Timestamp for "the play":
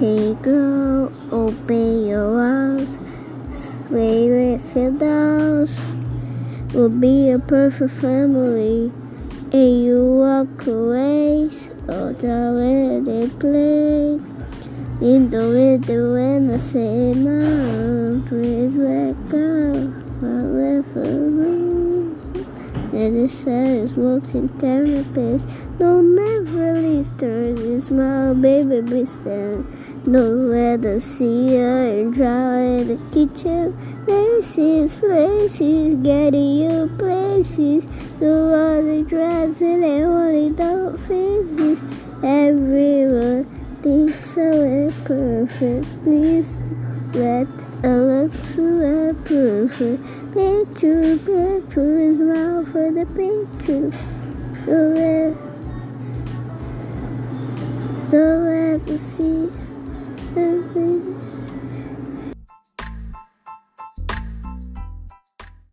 12.14-14.16